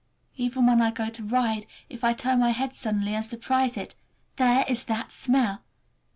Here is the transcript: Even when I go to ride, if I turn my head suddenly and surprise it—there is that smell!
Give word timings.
Even 0.35 0.65
when 0.65 0.81
I 0.81 0.89
go 0.89 1.11
to 1.11 1.23
ride, 1.23 1.67
if 1.87 2.03
I 2.03 2.13
turn 2.13 2.39
my 2.39 2.49
head 2.49 2.73
suddenly 2.73 3.13
and 3.13 3.23
surprise 3.23 3.77
it—there 3.77 4.65
is 4.67 4.85
that 4.85 5.11
smell! 5.11 5.61